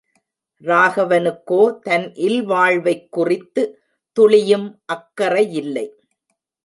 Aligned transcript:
ராகவனுக்கோ 0.61 1.59
தன் 1.81 2.07
இல்வாழ்வைக்குறித்து 2.27 3.63
துளியும் 4.17 4.67
அக்கறையில்ல. 4.93 5.77